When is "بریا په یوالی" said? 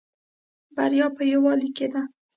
0.75-1.69